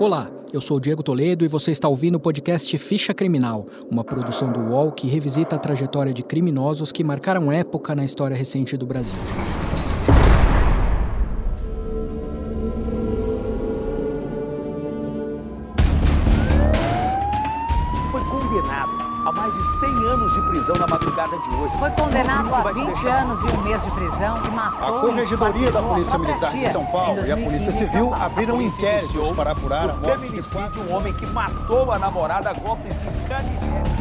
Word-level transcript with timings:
Olá, 0.00 0.30
eu 0.52 0.60
sou 0.60 0.78
Diego 0.78 1.02
Toledo 1.02 1.44
e 1.44 1.48
você 1.48 1.72
está 1.72 1.88
ouvindo 1.88 2.14
o 2.14 2.20
podcast 2.20 2.78
Ficha 2.78 3.12
Criminal, 3.12 3.66
uma 3.90 4.04
produção 4.04 4.52
do 4.52 4.60
UOL 4.60 4.92
que 4.92 5.08
revisita 5.08 5.56
a 5.56 5.58
trajetória 5.58 6.12
de 6.12 6.22
criminosos 6.22 6.92
que 6.92 7.02
marcaram 7.02 7.50
época 7.50 7.96
na 7.96 8.04
história 8.04 8.36
recente 8.36 8.76
do 8.76 8.86
Brasil. 8.86 9.18
Foi 18.12 18.20
condenado 18.20 18.97
a 19.28 19.32
mais 19.32 19.54
de 19.54 19.64
100 19.66 19.88
anos 20.06 20.32
de 20.32 20.40
prisão 20.42 20.74
na 20.76 20.86
madrugada 20.86 21.38
de 21.38 21.50
hoje. 21.56 21.76
Foi 21.78 21.90
condenado 21.90 22.54
a 22.54 22.62
Vai 22.62 22.72
te 22.74 22.80
20 22.80 22.86
deixar- 22.94 23.18
anos 23.22 23.40
e 23.42 23.46
um 23.56 23.60
mês 23.62 23.84
de 23.84 23.90
prisão 23.90 24.34
e 24.44 24.48
matou 24.50 24.96
A 24.96 25.00
Corregedoria 25.00 25.70
da 25.70 25.82
Polícia 25.82 26.18
Militar 26.18 26.52
de 26.52 26.68
São 26.68 26.84
Paulo 26.86 27.18
e 27.18 27.32
a 27.32 27.36
2015 27.36 27.44
Polícia 27.44 27.72
Civil 27.72 28.14
abriram 28.14 28.62
inquéritos 28.62 29.32
para 29.32 29.50
apurar 29.52 29.90
a 29.90 29.92
o 29.92 29.96
morte 29.98 30.16
de 30.18 30.26
feminicídio 30.26 30.60
quatro 30.62 30.82
de 30.82 30.88
um 30.90 30.96
homem 30.96 31.12
que 31.12 31.26
matou 31.26 31.92
a 31.92 31.98
namorada 31.98 32.50
a 32.50 32.54
golpes 32.54 32.94
de 32.94 33.28
canivete. 33.28 33.98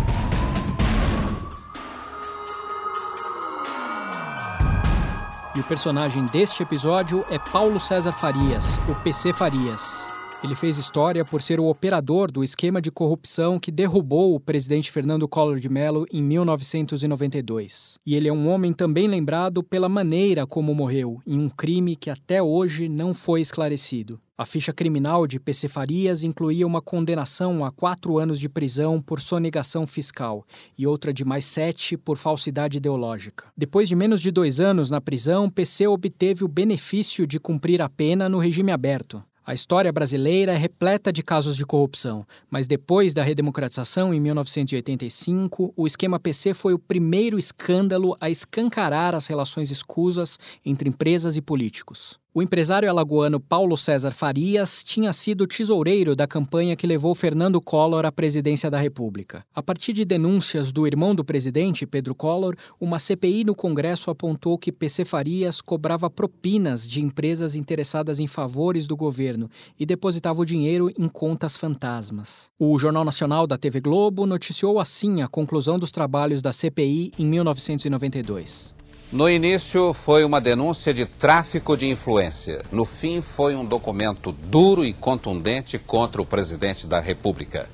E 5.56 5.60
o 5.60 5.64
personagem 5.64 6.24
deste 6.26 6.62
episódio 6.62 7.26
é 7.30 7.40
Paulo 7.40 7.80
César 7.80 8.12
Farias, 8.14 8.80
o 8.88 8.94
PC 8.96 9.34
Farias. 9.34 10.06
Ele 10.44 10.56
fez 10.56 10.78
história 10.78 11.26
por 11.26 11.42
ser 11.42 11.60
o 11.60 11.66
operador 11.66 12.32
do 12.32 12.44
esquema 12.44 12.80
de 12.80 12.92
corrupção 12.92 13.60
que 13.60 13.72
derrubou 13.72 14.36
o 14.36 14.40
presidente 14.40 14.92
Fernando 14.92 15.28
Collor 15.28 15.60
de 15.60 15.68
Mello 15.68 16.06
em 16.12 16.22
1992. 16.22 17.98
E 18.06 18.14
ele 18.14 18.28
é 18.28 18.34
um 18.34 18.48
homem 18.48 18.72
também 18.72 19.08
lembrado 19.08 19.64
pela 19.64 19.90
maneira 19.90 20.46
como 20.46 20.76
morreu, 20.76 21.20
em 21.26 21.40
um 21.40 21.50
crime 21.50 21.96
que 21.96 22.12
até 22.12 22.42
hoje 22.42 22.88
não 22.88 23.16
foi 23.16 23.42
esclarecido. 23.42 24.20
A 24.38 24.46
ficha 24.46 24.72
criminal 24.72 25.26
de 25.26 25.40
PC 25.40 25.68
Farias 25.68 26.24
incluía 26.24 26.68
uma 26.68 26.84
condenação 26.84 27.66
a 27.66 27.72
quatro 27.72 28.20
anos 28.20 28.40
de 28.40 28.48
prisão 28.48 29.02
por 29.02 29.20
sonegação 29.20 29.88
fiscal 29.88 30.46
e 30.78 30.86
outra 30.86 31.12
de 31.12 31.26
mais 31.26 31.46
sete 31.46 31.98
por 31.98 32.16
falsidade 32.16 32.78
ideológica. 32.78 33.46
Depois 33.58 33.90
de 33.90 33.96
menos 33.96 34.22
de 34.22 34.30
dois 34.30 34.60
anos 34.60 34.92
na 34.92 35.02
prisão, 35.02 35.50
PC 35.50 35.88
obteve 35.88 36.44
o 36.44 36.48
benefício 36.48 37.26
de 37.26 37.40
cumprir 37.40 37.82
a 37.82 37.90
pena 37.90 38.30
no 38.30 38.38
regime 38.38 38.72
aberto. 38.72 39.24
A 39.48 39.54
história 39.54 39.94
brasileira 39.94 40.52
é 40.52 40.58
repleta 40.58 41.10
de 41.10 41.24
casos 41.24 41.56
de 41.56 41.66
corrupção, 41.66 42.28
mas 42.52 42.68
depois 42.68 43.14
da 43.14 43.24
redemocratização 43.24 44.14
em 44.14 44.20
1985, 44.20 45.74
o 45.74 45.88
esquema 45.88 46.20
PC 46.20 46.54
foi 46.54 46.74
o 46.74 46.80
primeiro 46.80 47.40
escândalo 47.40 48.18
a 48.20 48.30
escancarar 48.30 49.16
as 49.16 49.26
relações 49.26 49.72
escusas 49.72 50.38
entre 50.66 50.90
empresas 50.90 51.38
e 51.38 51.42
políticos. 51.42 52.20
O 52.38 52.42
empresário 52.44 52.88
alagoano 52.88 53.40
Paulo 53.40 53.76
César 53.76 54.12
Farias 54.12 54.84
tinha 54.84 55.12
sido 55.12 55.48
tesoureiro 55.48 56.16
da 56.16 56.28
campanha 56.28 56.76
que 56.76 56.86
levou 56.86 57.16
Fernando 57.16 57.60
Collor 57.60 58.06
à 58.06 58.12
presidência 58.12 58.70
da 58.70 58.78
República. 58.78 59.44
A 59.56 59.64
partir 59.64 59.92
de 59.92 60.06
denúncias 60.06 60.72
do 60.72 60.86
irmão 60.86 61.16
do 61.16 61.26
presidente, 61.26 61.88
Pedro 61.88 62.14
Collor, 62.14 62.56
uma 62.80 63.00
CPI 63.00 63.44
no 63.44 63.56
Congresso 63.56 64.12
apontou 64.12 64.56
que 64.56 64.72
PC 64.72 65.04
Farias 65.04 65.62
cobrava 65.62 66.12
propinas 66.12 66.88
de 66.88 67.02
empresas 67.02 67.56
interessadas 67.56 68.20
em 68.20 68.28
favores 68.28 68.86
do 68.86 68.96
governo 68.96 69.50
e 69.80 69.84
depositava 69.84 70.40
o 70.40 70.46
dinheiro 70.46 70.92
em 70.96 71.08
contas 71.08 71.58
fantasmas. 71.58 72.52
O 72.60 72.78
Jornal 72.78 73.04
Nacional 73.04 73.48
da 73.48 73.58
TV 73.58 73.82
Globo 73.82 74.28
noticiou 74.28 74.80
assim 74.80 75.24
a 75.24 75.28
conclusão 75.28 75.80
dos 75.80 75.92
trabalhos 75.92 76.44
da 76.44 76.54
CPI 76.54 77.14
em 77.18 77.26
1992. 77.26 78.77
No 79.10 79.30
início 79.30 79.94
foi 79.94 80.26
uma 80.26 80.42
denúncia 80.42 80.94
de 80.94 81.06
tráfico 81.06 81.78
de 81.78 81.88
influência. 81.88 82.66
No 82.74 82.84
fim 82.84 83.22
foi 83.22 83.56
um 83.56 83.64
documento 83.64 84.34
duro 84.34 84.84
e 84.84 84.92
contundente 84.92 85.80
contra 85.80 86.22
o 86.22 86.26
presidente 86.26 86.86
da 86.86 87.00
República. 87.00 87.70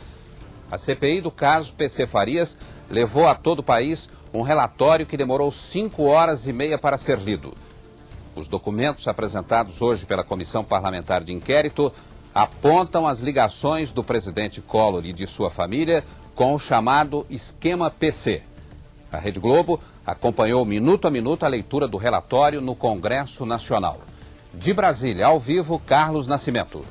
A 0.72 0.78
CPI 0.78 1.22
do 1.22 1.32
caso 1.32 1.74
PC 1.74 2.06
Farias 2.06 2.56
levou 2.88 3.28
a 3.28 3.34
todo 3.34 3.60
o 3.60 3.64
país 3.64 4.08
um 4.32 4.44
relatório 4.44 5.08
que 5.08 5.18
demorou 5.18 5.50
cinco 5.52 6.04
horas 6.04 6.46
e 6.46 6.54
meia 6.54 6.78
para 6.78 6.98
ser 6.98 7.18
lido. 7.18 7.58
Os 8.36 8.48
documentos 8.48 9.08
apresentados 9.08 9.82
hoje 9.82 10.06
pela 10.06 10.24
Comissão 10.24 10.64
Parlamentar 10.64 11.24
de 11.24 11.34
Inquérito 11.34 11.92
apontam 12.34 13.08
as 13.08 13.22
ligações 13.22 13.92
do 13.92 14.04
presidente 14.04 14.62
Collor 14.62 15.04
e 15.04 15.12
de 15.12 15.26
sua 15.26 15.50
família 15.50 16.04
com 16.36 16.54
o 16.54 16.60
chamado 16.60 17.26
esquema 17.28 17.90
PC. 17.90 18.44
A 19.12 19.18
Rede 19.18 19.40
Globo 19.40 19.80
acompanhou 20.06 20.66
minuto 20.66 21.08
a 21.08 21.12
minuto 21.12 21.44
a 21.44 21.48
leitura 21.48 21.88
do 21.88 21.98
relatório 21.98 22.62
no 22.62 22.76
Congresso 22.76 23.46
Nacional. 23.46 24.00
De 24.54 24.74
Brasília, 24.74 25.26
ao 25.26 25.40
vivo, 25.40 25.80
Carlos 25.80 26.28
Nascimento. 26.28 26.86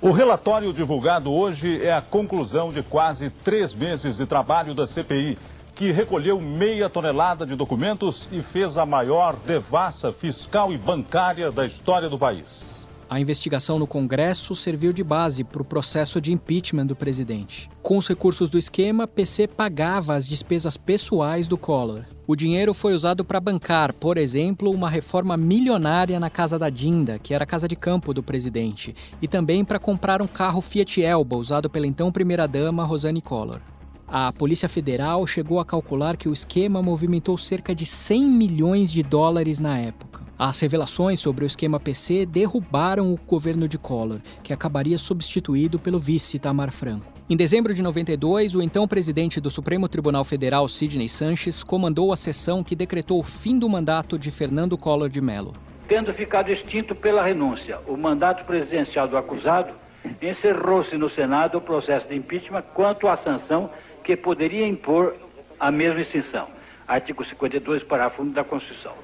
O 0.00 0.12
relatório 0.12 0.72
divulgado 0.72 1.32
hoje 1.32 1.84
é 1.84 1.92
a 1.92 2.00
conclusão 2.00 2.72
de 2.72 2.82
quase 2.82 3.28
três 3.28 3.74
meses 3.74 4.16
de 4.16 4.26
trabalho 4.26 4.74
da 4.74 4.86
CPI, 4.86 5.36
que 5.74 5.92
recolheu 5.92 6.40
meia 6.40 6.88
tonelada 6.88 7.44
de 7.44 7.54
documentos 7.54 8.28
e 8.32 8.40
fez 8.40 8.78
a 8.78 8.86
maior 8.86 9.36
devassa 9.36 10.12
fiscal 10.12 10.72
e 10.72 10.78
bancária 10.78 11.50
da 11.50 11.66
história 11.66 12.08
do 12.08 12.18
país. 12.18 12.79
A 13.10 13.18
investigação 13.18 13.76
no 13.76 13.88
Congresso 13.88 14.54
serviu 14.54 14.92
de 14.92 15.02
base 15.02 15.42
para 15.42 15.60
o 15.60 15.64
processo 15.64 16.20
de 16.20 16.32
impeachment 16.32 16.86
do 16.86 16.94
presidente. 16.94 17.68
Com 17.82 17.98
os 17.98 18.06
recursos 18.06 18.48
do 18.48 18.56
esquema, 18.56 19.04
PC 19.04 19.48
pagava 19.48 20.14
as 20.14 20.28
despesas 20.28 20.76
pessoais 20.76 21.48
do 21.48 21.58
Collor. 21.58 22.04
O 22.24 22.36
dinheiro 22.36 22.72
foi 22.72 22.94
usado 22.94 23.24
para 23.24 23.40
bancar, 23.40 23.92
por 23.92 24.16
exemplo, 24.16 24.70
uma 24.70 24.88
reforma 24.88 25.36
milionária 25.36 26.20
na 26.20 26.30
casa 26.30 26.56
da 26.56 26.70
Dinda, 26.70 27.18
que 27.18 27.34
era 27.34 27.42
a 27.42 27.46
casa 27.48 27.66
de 27.66 27.74
campo 27.74 28.14
do 28.14 28.22
presidente, 28.22 28.94
e 29.20 29.26
também 29.26 29.64
para 29.64 29.80
comprar 29.80 30.22
um 30.22 30.28
carro 30.28 30.60
Fiat 30.60 31.02
Elba 31.02 31.36
usado 31.36 31.68
pela 31.68 31.88
então 31.88 32.12
primeira-dama 32.12 32.84
Rosane 32.84 33.20
Collor. 33.20 33.58
A 34.06 34.32
Polícia 34.32 34.68
Federal 34.68 35.26
chegou 35.26 35.58
a 35.58 35.64
calcular 35.64 36.16
que 36.16 36.28
o 36.28 36.32
esquema 36.32 36.80
movimentou 36.80 37.36
cerca 37.36 37.74
de 37.74 37.84
100 37.84 38.24
milhões 38.24 38.92
de 38.92 39.02
dólares 39.02 39.58
na 39.58 39.76
época. 39.78 40.19
As 40.42 40.58
revelações 40.58 41.20
sobre 41.20 41.44
o 41.44 41.46
esquema 41.46 41.78
PC 41.78 42.24
derrubaram 42.24 43.12
o 43.12 43.18
governo 43.26 43.68
de 43.68 43.76
Collor, 43.76 44.20
que 44.42 44.54
acabaria 44.54 44.96
substituído 44.96 45.78
pelo 45.78 46.00
vice 46.00 46.38
Tamar 46.38 46.72
Franco. 46.72 47.12
Em 47.28 47.36
dezembro 47.36 47.74
de 47.74 47.82
92, 47.82 48.54
o 48.54 48.62
então 48.62 48.88
presidente 48.88 49.38
do 49.38 49.50
Supremo 49.50 49.86
Tribunal 49.86 50.24
Federal, 50.24 50.66
Sidney 50.66 51.10
Sanches, 51.10 51.62
comandou 51.62 52.10
a 52.10 52.16
sessão 52.16 52.64
que 52.64 52.74
decretou 52.74 53.20
o 53.20 53.22
fim 53.22 53.58
do 53.58 53.68
mandato 53.68 54.18
de 54.18 54.30
Fernando 54.30 54.78
Collor 54.78 55.10
de 55.10 55.20
Mello. 55.20 55.52
Tendo 55.86 56.10
ficado 56.14 56.48
extinto 56.48 56.94
pela 56.94 57.22
renúncia 57.22 57.78
o 57.86 57.94
mandato 57.94 58.42
presidencial 58.46 59.06
do 59.06 59.18
acusado, 59.18 59.74
encerrou-se 60.22 60.96
no 60.96 61.10
Senado 61.10 61.58
o 61.58 61.60
processo 61.60 62.08
de 62.08 62.16
impeachment 62.16 62.62
quanto 62.72 63.08
à 63.08 63.16
sanção 63.18 63.68
que 64.02 64.16
poderia 64.16 64.66
impor 64.66 65.14
a 65.60 65.70
mesma 65.70 66.00
extinção. 66.00 66.48
Artigo 66.88 67.26
52, 67.26 67.82
parágrafo 67.82 68.22
1 68.22 68.30
da 68.30 68.42
Constituição. 68.42 68.94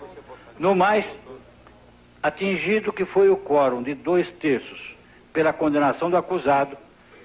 No 0.58 0.74
mais, 0.74 1.04
atingido 2.22 2.92
que 2.92 3.04
foi 3.04 3.28
o 3.28 3.36
quórum 3.36 3.82
de 3.82 3.94
dois 3.94 4.30
terços 4.32 4.94
pela 5.32 5.52
condenação 5.52 6.08
do 6.08 6.16
acusado, 6.16 6.76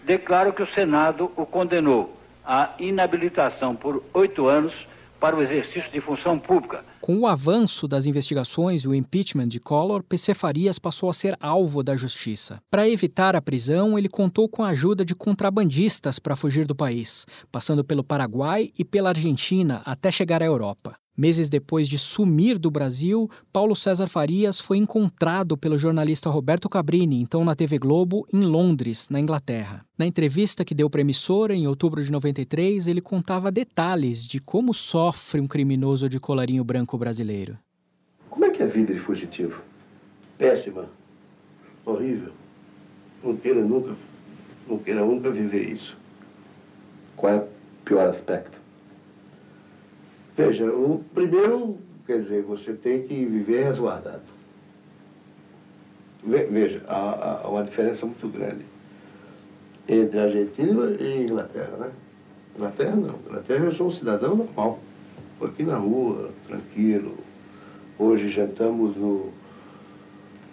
declaro 0.03 0.53
que 0.53 0.63
o 0.63 0.73
Senado 0.73 1.31
o 1.35 1.45
condenou 1.45 2.17
à 2.43 2.71
inabilitação 2.79 3.75
por 3.75 4.03
oito 4.13 4.47
anos 4.47 4.73
para 5.21 5.35
o 5.35 5.41
exercício 5.41 5.89
de 5.91 6.01
função 6.01 6.39
pública, 6.39 6.83
Com 6.99 7.19
o 7.19 7.27
avanço 7.27 7.87
das 7.87 8.07
investigações 8.07 8.81
e 8.81 8.87
o 8.87 8.93
impeachment 8.93 9.47
de 9.47 9.59
Collor, 9.59 10.03
PC 10.03 10.33
Farias 10.33 10.79
passou 10.79 11.09
a 11.09 11.13
ser 11.13 11.37
alvo 11.39 11.83
da 11.83 11.95
justiça. 11.95 12.59
Para 12.69 12.89
evitar 12.89 13.35
a 13.35 13.41
prisão, 13.41 13.97
ele 13.97 14.09
contou 14.09 14.49
com 14.49 14.63
a 14.63 14.69
ajuda 14.69 15.05
de 15.05 15.13
contrabandistas 15.13 16.17
para 16.17 16.35
fugir 16.35 16.65
do 16.65 16.75
país, 16.75 17.25
passando 17.51 17.83
pelo 17.83 18.03
Paraguai 18.03 18.71
e 18.77 18.83
pela 18.83 19.09
Argentina 19.09 19.81
até 19.85 20.11
chegar 20.11 20.41
à 20.41 20.45
Europa. 20.45 21.00
Meses 21.21 21.49
depois 21.49 21.87
de 21.87 21.99
sumir 21.99 22.57
do 22.57 22.71
Brasil, 22.71 23.29
Paulo 23.53 23.75
César 23.75 24.07
Farias 24.07 24.59
foi 24.59 24.77
encontrado 24.77 25.55
pelo 25.55 25.77
jornalista 25.77 26.31
Roberto 26.31 26.67
Cabrini, 26.67 27.21
então 27.21 27.45
na 27.45 27.53
TV 27.53 27.77
Globo, 27.77 28.25
em 28.33 28.41
Londres, 28.41 29.07
na 29.07 29.19
Inglaterra. 29.19 29.85
Na 29.95 30.07
entrevista 30.07 30.65
que 30.65 30.73
deu 30.73 30.89
para 30.89 30.99
a 30.99 31.03
emissora, 31.03 31.53
em 31.53 31.67
outubro 31.67 32.03
de 32.03 32.11
93, 32.11 32.87
ele 32.87 33.01
contava 33.01 33.51
detalhes 33.51 34.25
de 34.25 34.39
como 34.39 34.73
sofre 34.73 35.39
um 35.39 35.45
criminoso 35.45 36.09
de 36.09 36.19
colarinho 36.19 36.63
branco 36.63 36.97
brasileiro. 36.97 37.55
Como 38.27 38.43
é 38.45 38.49
que 38.49 38.63
é 38.63 38.65
a 38.65 38.69
vida 38.69 38.91
de 38.91 38.99
fugitivo? 38.99 39.61
Péssima. 40.39 40.89
Horrível. 41.85 42.33
Não 43.23 43.37
queira 43.37 43.61
nunca, 43.63 43.95
não 44.67 44.79
queira 44.79 45.05
nunca 45.05 45.29
viver 45.29 45.69
isso. 45.71 45.95
Qual 47.15 47.31
é 47.31 47.37
o 47.37 47.47
pior 47.85 48.07
aspecto? 48.07 48.60
Veja, 50.35 50.65
o 50.65 51.03
primeiro, 51.13 51.77
quer 52.05 52.19
dizer, 52.19 52.41
você 52.43 52.73
tem 52.73 53.03
que 53.03 53.25
viver 53.25 53.63
resguardado. 53.65 54.21
Ve- 56.23 56.45
Veja, 56.45 56.81
há, 56.87 57.41
há 57.43 57.47
uma 57.49 57.63
diferença 57.63 58.05
muito 58.05 58.27
grande 58.27 58.63
entre 59.89 60.19
a 60.19 60.23
Argentina 60.23 60.91
e 60.99 61.23
Inglaterra, 61.23 61.77
né? 61.77 61.91
Inglaterra 62.55 62.95
não. 62.95 63.15
Inglaterra 63.27 63.65
eu 63.65 63.71
sou 63.73 63.87
um 63.87 63.91
cidadão 63.91 64.35
normal. 64.35 64.79
Estou 65.33 65.47
aqui 65.47 65.63
na 65.63 65.75
rua, 65.77 66.29
tranquilo. 66.47 67.15
Hoje 67.97 68.29
jantamos 68.29 68.95
no, 68.95 69.29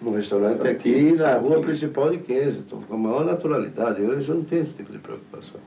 No 0.03 0.13
restaurante 0.13 0.67
aqui 0.67 1.13
na 1.13 1.37
rua 1.39 1.61
principal 1.61 2.11
de 2.11 2.19
Kensington, 2.19 2.83
com 2.89 2.95
a 2.95 2.99
maior 2.99 3.25
naturalidade. 3.25 4.01
Eu, 4.03 4.13
eu 4.21 4.35
não 4.35 4.43
tenho 4.45 4.63
esse 4.63 4.73
tipo 4.73 4.91
de 4.93 4.99
preocupação. 4.99 5.61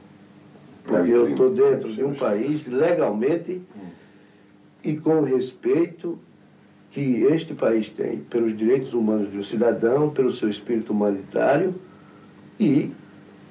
Porque 0.84 1.12
eu 1.12 1.30
estou 1.30 1.52
dentro 1.54 1.94
de 1.94 2.04
um 2.04 2.16
país 2.16 2.66
legalmente 2.68 3.62
e 4.84 4.98
com 4.98 5.22
respeito 5.22 6.18
que 6.92 7.24
este 7.24 7.54
país 7.54 7.90
tem 7.90 8.20
pelos 8.20 8.58
direitos 8.58 8.94
humanos 8.94 9.30
do 9.30 9.44
cidadão, 9.44 10.10
pelo 10.10 10.34
seu 10.34 10.50
espírito 10.50 10.92
humanitário 10.92 11.74
e 12.60 12.92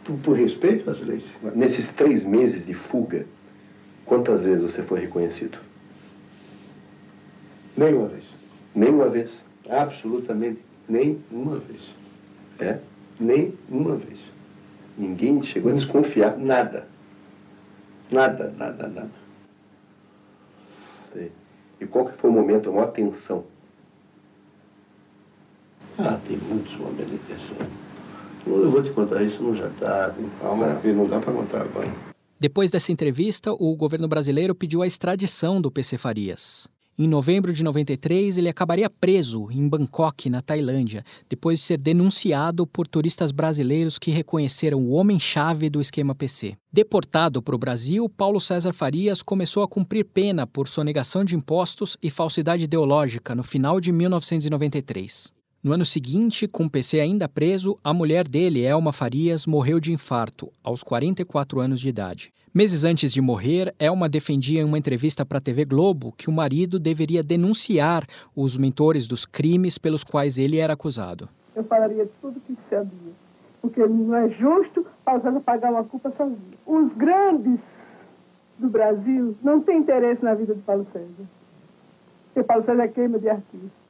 por, 0.04 0.16
por 0.18 0.36
respeito 0.36 0.90
às 0.90 1.00
leis. 1.00 1.24
Nesses 1.54 1.88
três 1.88 2.24
meses 2.24 2.66
de 2.66 2.74
fuga, 2.74 3.26
quantas 4.04 4.42
vezes 4.42 4.62
você 4.62 4.82
foi 4.82 5.00
reconhecido? 5.00 5.58
Nenhuma 7.76 8.08
vez. 8.08 8.24
Nenhuma 8.74 9.08
vez? 9.08 9.40
Absolutamente 9.68 10.58
nenhuma 10.90 11.58
vez. 11.58 11.94
É? 12.58 12.78
Nenhuma 13.18 13.96
vez. 13.96 14.18
Ninguém 14.98 15.42
chegou 15.42 15.70
a 15.70 15.74
desconfiar? 15.74 16.36
Nada. 16.36 16.86
Nada, 18.10 18.52
nada, 18.56 18.88
nada. 18.88 19.10
Sei. 21.12 21.30
E 21.80 21.86
qual 21.86 22.06
que 22.06 22.18
foi 22.18 22.30
o 22.30 22.32
momento, 22.32 22.68
a 22.68 22.72
maior 22.72 22.90
tensão? 22.92 23.44
Ah, 25.98 26.18
tem 26.26 26.36
muitos 26.36 26.74
momentos 26.76 27.10
de 27.10 27.18
tensão. 27.18 27.56
Eu 28.46 28.70
vou 28.70 28.82
te 28.82 28.90
contar 28.90 29.22
isso 29.22 29.42
no 29.42 29.54
jantar, 29.54 30.14
com 30.14 30.28
calma, 30.40 30.74
porque 30.74 30.92
não 30.92 31.06
dá 31.06 31.20
para 31.20 31.32
contar 31.32 31.62
agora. 31.62 31.88
Depois 32.38 32.70
dessa 32.70 32.90
entrevista, 32.90 33.52
o 33.52 33.76
governo 33.76 34.08
brasileiro 34.08 34.54
pediu 34.54 34.82
a 34.82 34.86
extradição 34.86 35.60
do 35.60 35.70
PC 35.70 35.98
Farias. 35.98 36.66
Em 37.02 37.08
novembro 37.08 37.50
de 37.50 37.64
93, 37.64 38.36
ele 38.36 38.50
acabaria 38.50 38.90
preso 38.90 39.50
em 39.50 39.66
Bangkok, 39.66 40.28
na 40.28 40.42
Tailândia, 40.42 41.02
depois 41.30 41.58
de 41.58 41.64
ser 41.64 41.78
denunciado 41.78 42.66
por 42.66 42.86
turistas 42.86 43.32
brasileiros 43.32 43.98
que 43.98 44.10
reconheceram 44.10 44.82
o 44.82 44.90
homem-chave 44.90 45.70
do 45.70 45.80
esquema 45.80 46.14
PC. 46.14 46.58
Deportado 46.70 47.40
para 47.40 47.54
o 47.54 47.58
Brasil, 47.58 48.06
Paulo 48.06 48.38
César 48.38 48.74
Farias 48.74 49.22
começou 49.22 49.62
a 49.62 49.68
cumprir 49.68 50.04
pena 50.04 50.46
por 50.46 50.68
sonegação 50.68 51.24
de 51.24 51.34
impostos 51.34 51.96
e 52.02 52.10
falsidade 52.10 52.64
ideológica 52.64 53.34
no 53.34 53.42
final 53.42 53.80
de 53.80 53.90
1993. 53.92 55.39
No 55.62 55.74
ano 55.74 55.84
seguinte, 55.84 56.48
com 56.48 56.64
o 56.64 56.70
PC 56.70 57.00
ainda 57.00 57.28
preso, 57.28 57.78
a 57.84 57.92
mulher 57.92 58.26
dele, 58.26 58.64
Elma 58.64 58.94
Farias, 58.94 59.44
morreu 59.44 59.78
de 59.78 59.92
infarto, 59.92 60.50
aos 60.64 60.82
44 60.82 61.60
anos 61.60 61.78
de 61.78 61.86
idade. 61.90 62.32
Meses 62.52 62.82
antes 62.82 63.12
de 63.12 63.20
morrer, 63.20 63.74
Elma 63.78 64.08
defendia 64.08 64.62
em 64.62 64.64
uma 64.64 64.78
entrevista 64.78 65.22
para 65.22 65.36
a 65.36 65.40
TV 65.40 65.66
Globo 65.66 66.14
que 66.16 66.30
o 66.30 66.32
marido 66.32 66.78
deveria 66.78 67.22
denunciar 67.22 68.06
os 68.34 68.56
mentores 68.56 69.06
dos 69.06 69.26
crimes 69.26 69.76
pelos 69.76 70.02
quais 70.02 70.38
ele 70.38 70.56
era 70.56 70.72
acusado. 70.72 71.28
Eu 71.54 71.62
falaria 71.64 72.08
tudo 72.22 72.40
que 72.40 72.56
sabia, 72.70 73.12
porque 73.60 73.86
não 73.86 74.16
é 74.16 74.30
justo 74.30 74.86
Paulo 75.04 75.42
pagar 75.42 75.72
uma 75.72 75.84
culpa 75.84 76.10
sozinho. 76.16 76.54
Os 76.66 76.90
grandes 76.94 77.60
do 78.58 78.70
Brasil 78.70 79.36
não 79.42 79.60
têm 79.60 79.80
interesse 79.80 80.24
na 80.24 80.32
vida 80.32 80.54
de 80.54 80.62
Paulo 80.62 80.86
César. 80.90 81.28
Porque 82.32 82.46
Paulo 82.46 82.64
César 82.64 82.82
é 82.82 82.88
queima 82.88 83.18
de 83.18 83.28
artista. 83.28 83.89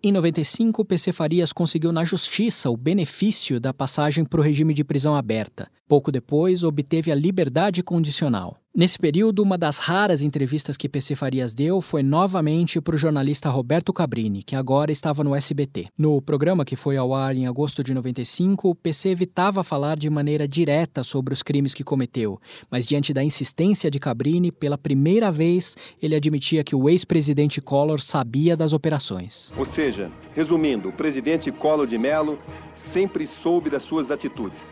Em 0.00 0.12
95, 0.12 0.84
PC 0.84 1.12
Farias 1.12 1.52
conseguiu 1.52 1.90
na 1.90 2.04
justiça 2.04 2.70
o 2.70 2.76
benefício 2.76 3.58
da 3.58 3.74
passagem 3.74 4.24
para 4.24 4.38
o 4.38 4.42
regime 4.44 4.72
de 4.72 4.84
prisão 4.84 5.16
aberta. 5.16 5.68
Pouco 5.88 6.12
depois, 6.12 6.62
obteve 6.62 7.10
a 7.10 7.16
liberdade 7.16 7.82
condicional. 7.82 8.58
Nesse 8.78 8.96
período, 8.96 9.42
uma 9.42 9.58
das 9.58 9.78
raras 9.78 10.22
entrevistas 10.22 10.76
que 10.76 10.88
PC 10.88 11.16
Farias 11.16 11.52
deu 11.52 11.80
foi 11.80 12.00
novamente 12.00 12.80
para 12.80 12.94
o 12.94 12.98
jornalista 12.98 13.48
Roberto 13.48 13.92
Cabrini, 13.92 14.44
que 14.44 14.54
agora 14.54 14.92
estava 14.92 15.24
no 15.24 15.34
SBT. 15.34 15.88
No 15.98 16.22
programa 16.22 16.64
que 16.64 16.76
foi 16.76 16.96
ao 16.96 17.12
ar 17.12 17.34
em 17.34 17.48
agosto 17.48 17.82
de 17.82 17.92
95, 17.92 18.68
o 18.68 18.74
PC 18.76 19.08
evitava 19.08 19.64
falar 19.64 19.96
de 19.96 20.08
maneira 20.08 20.46
direta 20.46 21.02
sobre 21.02 21.34
os 21.34 21.42
crimes 21.42 21.74
que 21.74 21.82
cometeu, 21.82 22.40
mas 22.70 22.86
diante 22.86 23.12
da 23.12 23.24
insistência 23.24 23.90
de 23.90 23.98
Cabrini, 23.98 24.52
pela 24.52 24.78
primeira 24.78 25.32
vez, 25.32 25.74
ele 26.00 26.14
admitia 26.14 26.62
que 26.62 26.76
o 26.76 26.88
ex-presidente 26.88 27.60
Collor 27.60 28.00
sabia 28.00 28.56
das 28.56 28.72
operações. 28.72 29.52
Ou 29.56 29.66
seja, 29.88 30.10
resumindo, 30.34 30.90
o 30.90 30.92
presidente 30.92 31.50
Collor 31.50 31.86
de 31.86 31.96
Mello 31.96 32.38
sempre 32.74 33.26
soube 33.26 33.70
das 33.70 33.82
suas 33.82 34.10
atitudes. 34.10 34.70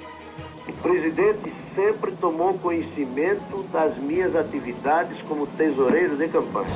O 0.68 0.72
presidente 0.74 1.52
sempre 1.74 2.12
tomou 2.12 2.52
conhecimento 2.54 3.64
das 3.72 3.96
minhas 3.96 4.36
atividades 4.36 5.16
como 5.22 5.46
tesoureiro 5.46 6.16
de 6.16 6.28
campanha. 6.28 6.68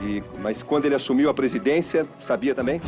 E, 0.00 0.22
mas 0.40 0.62
quando 0.62 0.86
ele 0.86 0.96
assumiu 0.96 1.30
a 1.30 1.34
presidência, 1.34 2.06
sabia 2.18 2.54
também? 2.54 2.80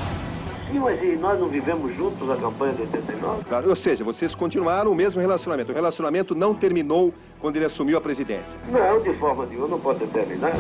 Sim, 0.73 0.81
mas 0.81 1.01
e 1.01 1.15
nós 1.15 1.39
não 1.39 1.49
vivemos 1.49 1.95
juntos 1.95 2.29
a 2.29 2.37
campanha 2.37 2.73
de 2.73 2.83
89? 2.83 3.45
Claro, 3.45 3.69
ou 3.69 3.77
seja, 3.77 4.03
vocês 4.03 4.35
continuaram 4.35 4.91
o 4.91 4.95
mesmo 4.95 5.21
relacionamento. 5.21 5.71
O 5.71 5.75
relacionamento 5.75 6.35
não 6.35 6.53
terminou 6.53 7.15
quando 7.39 7.57
ele 7.57 7.67
assumiu 7.67 7.97
a 7.97 8.01
presidência. 8.01 8.59
Não, 8.71 9.01
de 9.01 9.13
forma 9.19 9.47
nenhuma, 9.47 9.69
não 9.69 9.79
pode 9.79 10.05
terminar. 10.07 10.55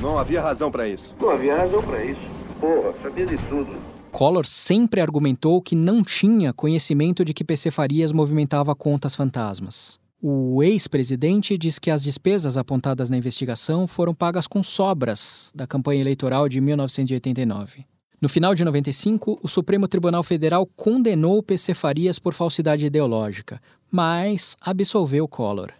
Não 0.00 0.18
havia 0.18 0.40
razão 0.40 0.70
para 0.70 0.88
isso. 0.88 1.14
Não 1.20 1.30
havia 1.30 1.54
razão 1.54 1.80
para 1.82 2.02
isso. 2.02 2.39
Porra, 2.60 2.94
sabia 3.02 3.26
de 3.26 3.38
tudo. 3.48 3.80
Collor 4.12 4.44
sempre 4.44 5.00
argumentou 5.00 5.62
que 5.62 5.74
não 5.74 6.02
tinha 6.02 6.52
conhecimento 6.52 7.24
de 7.24 7.32
que 7.32 7.44
PC 7.44 7.70
Farias 7.70 8.12
movimentava 8.12 8.74
contas 8.74 9.14
fantasmas. 9.14 9.98
O 10.20 10.62
ex-presidente 10.62 11.56
diz 11.56 11.78
que 11.78 11.90
as 11.90 12.02
despesas 12.02 12.58
apontadas 12.58 13.08
na 13.08 13.16
investigação 13.16 13.86
foram 13.86 14.14
pagas 14.14 14.46
com 14.46 14.62
sobras 14.62 15.50
da 15.54 15.66
campanha 15.66 16.02
eleitoral 16.02 16.46
de 16.46 16.60
1989. 16.60 17.86
No 18.20 18.28
final 18.28 18.54
de 18.54 18.62
95, 18.62 19.40
o 19.42 19.48
Supremo 19.48 19.88
Tribunal 19.88 20.22
Federal 20.22 20.66
condenou 20.76 21.42
PC 21.42 21.72
Farias 21.72 22.18
por 22.18 22.34
falsidade 22.34 22.84
ideológica, 22.84 23.62
mas 23.90 24.58
absolveu 24.60 25.26
Collor. 25.26 25.72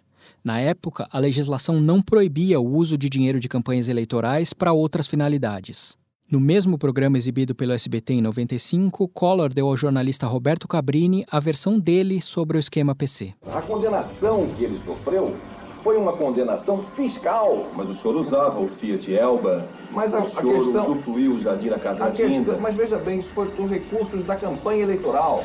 Na 0.43 0.59
época, 0.59 1.07
a 1.11 1.19
legislação 1.19 1.79
não 1.79 2.01
proibia 2.01 2.59
o 2.59 2.75
uso 2.75 2.97
de 2.97 3.07
dinheiro 3.07 3.39
de 3.39 3.47
campanhas 3.47 3.87
eleitorais 3.87 4.53
para 4.53 4.73
outras 4.73 5.05
finalidades. 5.05 5.95
No 6.31 6.39
mesmo 6.39 6.77
programa 6.77 7.17
exibido 7.17 7.53
pelo 7.53 7.73
SBT 7.73 8.13
em 8.13 8.21
95, 8.21 9.05
Collor 9.09 9.53
deu 9.53 9.67
ao 9.67 9.75
jornalista 9.75 10.25
Roberto 10.25 10.65
Cabrini 10.65 11.25
a 11.29 11.41
versão 11.41 11.77
dele 11.77 12.21
sobre 12.21 12.55
o 12.55 12.59
esquema 12.59 12.95
PC. 12.95 13.33
A 13.53 13.61
condenação 13.61 14.47
que 14.55 14.63
ele 14.63 14.77
sofreu 14.77 15.35
foi 15.81 15.97
uma 15.97 16.13
condenação 16.13 16.81
fiscal. 16.95 17.67
Mas 17.75 17.89
o 17.89 17.93
senhor 17.93 18.15
usava 18.15 18.61
o 18.61 18.65
Fiat 18.65 19.13
Elba, 19.13 19.67
mas 19.91 20.13
a, 20.13 20.19
a, 20.19 20.21
o 20.21 20.25
senhor 20.25 20.63
questão, 20.63 20.91
usufruiu 20.93 21.33
o 21.33 21.41
Jardim 21.41 21.67
da 21.67 21.77
Casa 21.77 22.05
a 22.05 22.09
Dinda. 22.09 22.57
Mas 22.61 22.77
veja 22.77 22.97
bem, 22.97 23.19
isso 23.19 23.33
foi 23.33 23.51
com 23.51 23.65
recursos 23.65 24.23
da 24.23 24.37
campanha 24.37 24.83
eleitoral. 24.83 25.43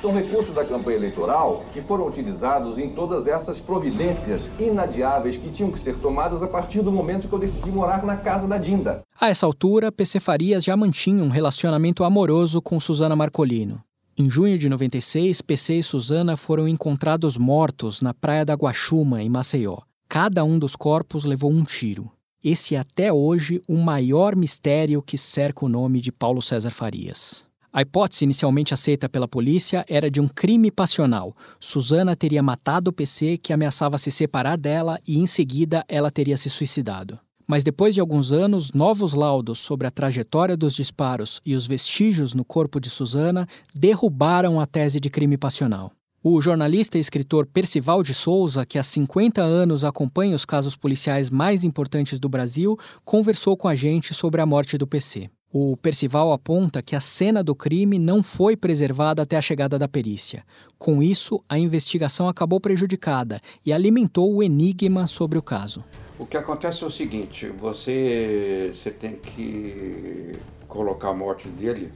São 0.00 0.14
recursos 0.14 0.54
da 0.54 0.64
campanha 0.64 0.96
eleitoral 0.96 1.64
que 1.72 1.80
foram 1.80 2.06
utilizados 2.06 2.78
em 2.78 2.88
todas 2.88 3.26
essas 3.26 3.58
providências 3.58 4.48
inadiáveis 4.56 5.36
que 5.36 5.50
tinham 5.50 5.72
que 5.72 5.78
ser 5.78 5.96
tomadas 5.96 6.40
a 6.40 6.46
partir 6.46 6.82
do 6.82 6.92
momento 6.92 7.26
que 7.26 7.34
eu 7.34 7.38
decidi 7.38 7.72
morar 7.72 8.04
na 8.04 8.16
casa 8.16 8.46
da 8.46 8.58
Dinda. 8.58 9.02
A 9.20 9.28
essa 9.28 9.44
altura, 9.44 9.90
PC 9.90 10.20
Farias 10.20 10.62
já 10.62 10.76
mantinha 10.76 11.24
um 11.24 11.28
relacionamento 11.28 12.04
amoroso 12.04 12.62
com 12.62 12.78
Suzana 12.78 13.16
Marcolino. 13.16 13.82
Em 14.16 14.30
junho 14.30 14.56
de 14.56 14.68
96, 14.68 15.42
PC 15.42 15.74
e 15.74 15.82
Suzana 15.82 16.36
foram 16.36 16.68
encontrados 16.68 17.36
mortos 17.36 18.00
na 18.00 18.14
praia 18.14 18.44
da 18.44 18.54
Guaxuma, 18.54 19.20
em 19.20 19.28
Maceió. 19.28 19.78
Cada 20.08 20.44
um 20.44 20.60
dos 20.60 20.76
corpos 20.76 21.24
levou 21.24 21.50
um 21.50 21.64
tiro. 21.64 22.08
Esse 22.42 22.76
é 22.76 22.78
até 22.78 23.12
hoje 23.12 23.60
o 23.66 23.76
maior 23.76 24.36
mistério 24.36 25.02
que 25.02 25.18
cerca 25.18 25.64
o 25.64 25.68
nome 25.68 26.00
de 26.00 26.12
Paulo 26.12 26.40
César 26.40 26.70
Farias. 26.70 27.47
A 27.70 27.82
hipótese 27.82 28.24
inicialmente 28.24 28.72
aceita 28.72 29.08
pela 29.08 29.28
polícia 29.28 29.84
era 29.88 30.10
de 30.10 30.20
um 30.20 30.26
crime 30.26 30.70
passional. 30.70 31.36
Suzana 31.60 32.16
teria 32.16 32.42
matado 32.42 32.88
o 32.88 32.92
PC 32.92 33.36
que 33.36 33.52
ameaçava 33.52 33.98
se 33.98 34.10
separar 34.10 34.56
dela 34.56 34.98
e, 35.06 35.18
em 35.18 35.26
seguida, 35.26 35.84
ela 35.86 36.10
teria 36.10 36.36
se 36.36 36.48
suicidado. 36.48 37.18
Mas 37.46 37.62
depois 37.62 37.94
de 37.94 38.00
alguns 38.00 38.32
anos, 38.32 38.72
novos 38.72 39.14
laudos 39.14 39.58
sobre 39.58 39.86
a 39.86 39.90
trajetória 39.90 40.56
dos 40.56 40.74
disparos 40.74 41.40
e 41.44 41.54
os 41.54 41.66
vestígios 41.66 42.34
no 42.34 42.44
corpo 42.44 42.80
de 42.80 42.90
Suzana 42.90 43.46
derrubaram 43.74 44.60
a 44.60 44.66
tese 44.66 44.98
de 44.98 45.10
crime 45.10 45.36
passional. 45.36 45.92
O 46.22 46.42
jornalista 46.42 46.98
e 46.98 47.00
escritor 47.00 47.46
Percival 47.46 48.02
de 48.02 48.12
Souza, 48.12 48.66
que 48.66 48.78
há 48.78 48.82
50 48.82 49.40
anos 49.40 49.84
acompanha 49.84 50.34
os 50.34 50.44
casos 50.44 50.74
policiais 50.74 51.30
mais 51.30 51.64
importantes 51.64 52.18
do 52.18 52.28
Brasil, 52.28 52.78
conversou 53.04 53.56
com 53.56 53.68
a 53.68 53.74
gente 53.74 54.12
sobre 54.12 54.40
a 54.40 54.46
morte 54.46 54.76
do 54.76 54.86
PC. 54.86 55.30
O 55.50 55.78
Percival 55.78 56.30
aponta 56.30 56.82
que 56.82 56.94
a 56.94 57.00
cena 57.00 57.42
do 57.42 57.54
crime 57.54 57.98
não 57.98 58.22
foi 58.22 58.54
preservada 58.54 59.22
até 59.22 59.34
a 59.34 59.40
chegada 59.40 59.78
da 59.78 59.88
perícia. 59.88 60.44
Com 60.78 61.02
isso, 61.02 61.42
a 61.48 61.58
investigação 61.58 62.28
acabou 62.28 62.60
prejudicada 62.60 63.40
e 63.64 63.72
alimentou 63.72 64.34
o 64.34 64.42
enigma 64.42 65.06
sobre 65.06 65.38
o 65.38 65.42
caso. 65.42 65.82
O 66.18 66.26
que 66.26 66.36
acontece 66.36 66.84
é 66.84 66.86
o 66.86 66.90
seguinte: 66.90 67.48
você, 67.48 68.72
você 68.74 68.90
tem 68.90 69.16
que 69.16 70.32
colocar 70.68 71.08
a 71.08 71.14
morte 71.14 71.48
dele 71.48 71.90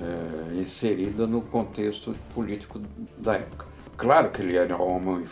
é, 0.00 0.58
inserida 0.58 1.26
no 1.26 1.42
contexto 1.42 2.14
político 2.34 2.80
da 3.18 3.34
época. 3.34 3.66
Claro 3.98 4.30
que 4.30 4.40
ele 4.40 4.56
era 4.56 4.74
um 4.82 4.96
homem 4.96 5.26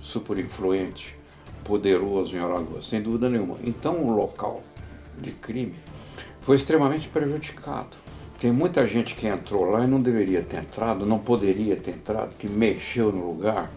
super 0.00 0.38
influente, 0.38 1.18
poderoso 1.64 2.36
em 2.36 2.38
Alagoas, 2.38 2.86
sem 2.86 3.02
dúvida 3.02 3.28
nenhuma. 3.28 3.58
Então, 3.64 4.06
o 4.06 4.14
local 4.14 4.62
de 5.20 5.32
crime 5.32 5.74
foi 6.42 6.56
extremamente 6.56 7.08
prejudicado. 7.08 7.96
Tem 8.38 8.50
muita 8.50 8.86
gente 8.86 9.14
que 9.14 9.26
entrou 9.26 9.64
lá 9.70 9.84
e 9.84 9.86
não 9.86 10.00
deveria 10.00 10.42
ter 10.42 10.58
entrado, 10.58 11.04
não 11.04 11.18
poderia 11.18 11.76
ter 11.76 11.90
entrado, 11.90 12.34
que 12.38 12.48
mexeu 12.48 13.12
no 13.12 13.32
lugar, 13.32 13.70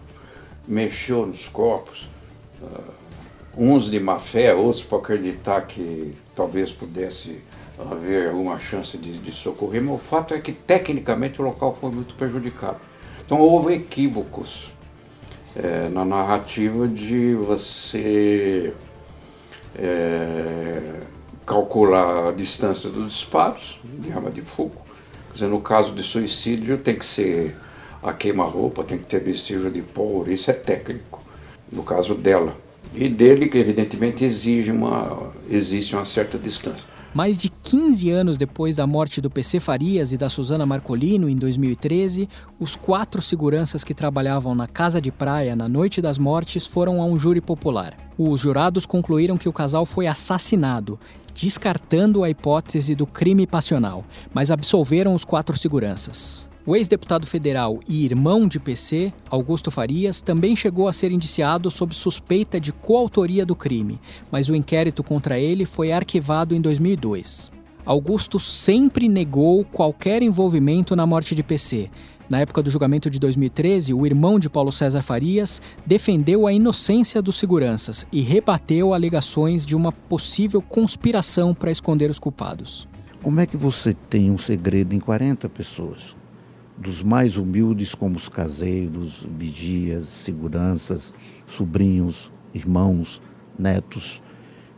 mexeu 0.66 1.26
nos 1.26 1.48
corpos. 1.48 2.08
Uh, 2.62 3.04
uns 3.56 3.90
de 3.90 4.00
má 4.00 4.18
fé, 4.18 4.54
outros 4.54 4.82
para 4.82 4.98
acreditar 4.98 5.60
que 5.62 6.14
talvez 6.34 6.72
pudesse 6.72 7.40
haver 7.78 8.28
alguma 8.28 8.58
chance 8.58 8.96
de, 8.96 9.18
de 9.18 9.32
socorrer, 9.32 9.82
mas 9.82 9.94
o 9.94 9.98
fato 9.98 10.34
é 10.34 10.40
que 10.40 10.52
tecnicamente 10.52 11.40
o 11.40 11.44
local 11.44 11.76
foi 11.80 11.90
muito 11.90 12.14
prejudicado. 12.14 12.78
Então 13.24 13.40
houve 13.40 13.74
equívocos 13.74 14.72
é, 15.56 15.88
na 15.88 16.04
narrativa 16.04 16.86
de 16.86 17.34
você 17.34 18.72
é, 19.76 21.00
calcular 21.46 22.28
a 22.28 22.32
distância 22.32 22.90
dos 22.90 23.12
disparos 23.12 23.78
de 23.84 24.12
arma 24.12 24.30
de 24.30 24.42
fogo. 24.42 24.82
Quer 25.28 25.34
dizer, 25.34 25.48
no 25.48 25.60
caso 25.60 25.92
de 25.92 26.02
suicídio 26.02 26.78
tem 26.78 26.96
que 26.96 27.04
ser 27.04 27.56
a 28.02 28.12
queima-roupa, 28.12 28.84
tem 28.84 28.98
que 28.98 29.06
ter 29.06 29.20
vestígio 29.20 29.70
de 29.70 29.82
pólvora, 29.82 30.32
isso 30.32 30.50
é 30.50 30.54
técnico. 30.54 31.22
No 31.72 31.82
caso 31.82 32.14
dela. 32.14 32.54
E 32.94 33.08
dele, 33.08 33.48
que 33.48 33.58
evidentemente 33.58 34.24
exige 34.24 34.70
uma, 34.70 35.32
existe 35.50 35.96
uma 35.96 36.04
certa 36.04 36.38
distância. 36.38 36.94
Mais 37.14 37.38
de 37.38 37.48
15 37.48 38.10
anos 38.10 38.36
depois 38.36 38.76
da 38.76 38.86
morte 38.88 39.20
do 39.20 39.30
PC 39.30 39.60
Farias 39.60 40.12
e 40.12 40.16
da 40.16 40.28
Suzana 40.28 40.66
Marcolino, 40.66 41.28
em 41.28 41.36
2013, 41.36 42.28
os 42.58 42.74
quatro 42.74 43.22
seguranças 43.22 43.84
que 43.84 43.94
trabalhavam 43.94 44.52
na 44.52 44.66
casa 44.66 45.00
de 45.00 45.12
praia 45.12 45.54
na 45.54 45.68
noite 45.68 46.02
das 46.02 46.18
mortes 46.18 46.66
foram 46.66 47.00
a 47.00 47.04
um 47.04 47.16
júri 47.16 47.40
popular. 47.40 47.96
Os 48.18 48.40
jurados 48.40 48.84
concluíram 48.84 49.36
que 49.36 49.48
o 49.48 49.52
casal 49.52 49.86
foi 49.86 50.08
assassinado, 50.08 50.98
descartando 51.34 52.22
a 52.22 52.30
hipótese 52.30 52.94
do 52.94 53.06
crime 53.06 53.46
passional, 53.46 54.04
mas 54.32 54.50
absolveram 54.50 55.14
os 55.14 55.24
quatro 55.24 55.58
seguranças. 55.58 56.48
O 56.66 56.74
ex-deputado 56.74 57.26
federal 57.26 57.80
e 57.86 58.06
irmão 58.06 58.48
de 58.48 58.58
PC, 58.58 59.12
Augusto 59.28 59.70
Farias, 59.70 60.22
também 60.22 60.56
chegou 60.56 60.88
a 60.88 60.94
ser 60.94 61.12
indiciado 61.12 61.70
sob 61.70 61.94
suspeita 61.94 62.58
de 62.58 62.72
coautoria 62.72 63.44
do 63.44 63.54
crime, 63.54 64.00
mas 64.30 64.48
o 64.48 64.54
inquérito 64.54 65.04
contra 65.04 65.38
ele 65.38 65.66
foi 65.66 65.92
arquivado 65.92 66.54
em 66.54 66.60
2002. 66.62 67.52
Augusto 67.84 68.40
sempre 68.40 69.10
negou 69.10 69.62
qualquer 69.62 70.22
envolvimento 70.22 70.96
na 70.96 71.04
morte 71.04 71.34
de 71.34 71.42
PC. 71.42 71.90
Na 72.28 72.40
época 72.40 72.62
do 72.62 72.70
julgamento 72.70 73.10
de 73.10 73.18
2013, 73.18 73.92
o 73.92 74.06
irmão 74.06 74.38
de 74.38 74.48
Paulo 74.48 74.72
César 74.72 75.02
Farias 75.02 75.60
defendeu 75.84 76.46
a 76.46 76.52
inocência 76.52 77.20
dos 77.20 77.36
seguranças 77.36 78.06
e 78.10 78.22
rebateu 78.22 78.94
alegações 78.94 79.66
de 79.66 79.76
uma 79.76 79.92
possível 79.92 80.62
conspiração 80.62 81.54
para 81.54 81.70
esconder 81.70 82.10
os 82.10 82.18
culpados. 82.18 82.88
Como 83.22 83.40
é 83.40 83.46
que 83.46 83.56
você 83.56 83.94
tem 83.94 84.30
um 84.30 84.38
segredo 84.38 84.94
em 84.94 85.00
40 85.00 85.48
pessoas? 85.48 86.16
dos 86.76 87.02
mais 87.02 87.36
humildes, 87.36 87.94
como 87.94 88.16
os 88.16 88.28
caseiros, 88.28 89.24
vigias, 89.36 90.08
seguranças, 90.08 91.14
sobrinhos, 91.46 92.32
irmãos, 92.52 93.22
netos, 93.58 94.20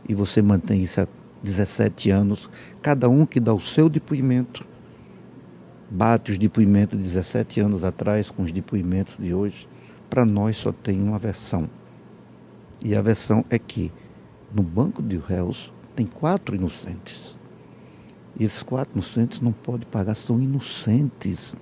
e 0.07 0.13
você 0.13 0.41
mantém 0.41 0.83
isso 0.83 1.01
há 1.01 1.07
17 1.43 2.09
anos, 2.11 2.49
cada 2.81 3.09
um 3.09 3.25
que 3.25 3.39
dá 3.39 3.53
o 3.53 3.59
seu 3.59 3.89
depoimento, 3.89 4.65
bate 5.89 6.31
os 6.31 6.37
depoimentos 6.37 6.97
de 6.97 7.03
17 7.03 7.59
anos 7.59 7.83
atrás 7.83 8.29
com 8.29 8.43
os 8.43 8.51
depoimentos 8.51 9.17
de 9.17 9.33
hoje, 9.33 9.67
para 10.09 10.25
nós 10.25 10.57
só 10.57 10.71
tem 10.71 11.01
uma 11.01 11.19
versão. 11.19 11.69
E 12.83 12.95
a 12.95 13.01
versão 13.01 13.43
é 13.49 13.57
que 13.57 13.91
no 14.53 14.63
banco 14.63 15.01
de 15.01 15.17
réus 15.17 15.73
tem 15.95 16.05
quatro 16.05 16.55
inocentes. 16.55 17.37
E 18.39 18.43
esses 18.43 18.61
quatro 18.61 18.93
inocentes 18.93 19.41
não 19.41 19.51
podem 19.51 19.87
pagar, 19.89 20.15
são 20.15 20.39
inocentes. 20.39 21.55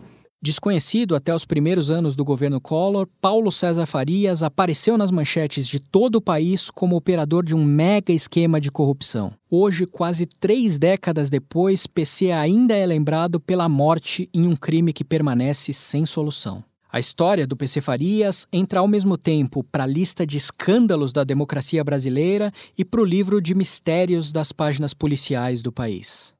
Desconhecido 0.45 1.15
até 1.15 1.33
os 1.33 1.43
primeiros 1.43 1.89
anos 1.89 2.15
do 2.15 2.23
governo 2.23 2.61
Collor, 2.61 3.07
Paulo 3.19 3.51
César 3.51 3.87
Farias 3.87 4.43
apareceu 4.43 4.95
nas 4.95 5.09
manchetes 5.09 5.67
de 5.67 5.79
todo 5.79 6.17
o 6.17 6.21
país 6.21 6.69
como 6.69 6.95
operador 6.95 7.43
de 7.43 7.55
um 7.55 7.65
mega 7.65 8.13
esquema 8.13 8.61
de 8.61 8.69
corrupção. 8.69 9.33
Hoje, 9.49 9.87
quase 9.87 10.27
três 10.27 10.77
décadas 10.77 11.31
depois, 11.31 11.87
PC 11.87 12.29
ainda 12.29 12.75
é 12.75 12.85
lembrado 12.85 13.39
pela 13.39 13.67
morte 13.67 14.29
em 14.31 14.45
um 14.45 14.55
crime 14.55 14.93
que 14.93 15.03
permanece 15.03 15.73
sem 15.73 16.05
solução. 16.05 16.63
A 16.91 16.99
história 16.99 17.47
do 17.47 17.57
PC 17.57 17.81
Farias 17.81 18.45
entra 18.53 18.81
ao 18.81 18.87
mesmo 18.87 19.17
tempo 19.17 19.63
para 19.63 19.85
a 19.85 19.87
lista 19.87 20.27
de 20.27 20.37
escândalos 20.37 21.11
da 21.11 21.23
democracia 21.23 21.83
brasileira 21.83 22.53
e 22.77 22.85
para 22.85 23.01
o 23.01 23.03
livro 23.03 23.41
de 23.41 23.55
mistérios 23.55 24.31
das 24.31 24.51
páginas 24.51 24.93
policiais 24.93 25.63
do 25.63 25.71
país. 25.71 26.34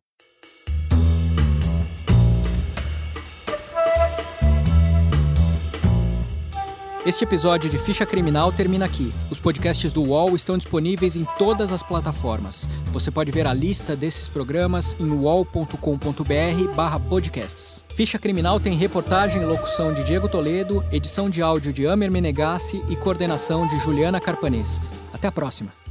Este 7.06 7.24
episódio 7.24 7.70
de 7.70 7.78
Ficha 7.78 8.04
Criminal 8.04 8.52
termina 8.52 8.86
aqui. 8.86 9.14
Os 9.30 9.40
podcasts 9.40 9.94
do 9.94 10.02
UOL 10.02 10.36
estão 10.36 10.58
disponíveis 10.58 11.16
em 11.16 11.24
todas 11.38 11.72
as 11.72 11.84
plataformas. 11.84 12.68
Você 12.88 13.12
pode 13.12 13.30
ver 13.30 13.46
a 13.46 13.54
lista 13.54 13.96
desses 13.96 14.28
programas 14.28 14.96
em 15.00 15.12
uol.com.br/podcasts. 15.12 17.86
Ficha 17.90 18.18
Criminal 18.18 18.60
tem 18.60 18.76
reportagem 18.76 19.40
e 19.40 19.46
locução 19.46 19.94
de 19.94 20.04
Diego 20.04 20.28
Toledo, 20.28 20.84
edição 20.92 21.30
de 21.30 21.44
áudio 21.44 21.72
de 21.72 21.86
Amer 21.86 22.10
Menegassi 22.10 22.82
e 22.90 22.96
coordenação 22.96 23.68
de 23.68 23.80
Juliana 23.82 24.20
Carpanês. 24.20 24.68
Até 25.14 25.28
a 25.28 25.32
próxima. 25.32 25.85